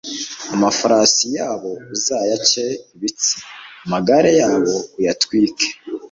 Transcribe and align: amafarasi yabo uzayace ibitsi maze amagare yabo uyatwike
amafarasi 0.55 1.25
yabo 1.37 1.71
uzayace 1.95 2.63
ibitsi 2.95 3.33
maze 3.37 3.43
amagare 3.87 4.31
yabo 4.41 4.73
uyatwike 4.97 5.67